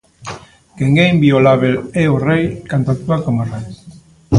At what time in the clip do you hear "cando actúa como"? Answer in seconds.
2.69-3.47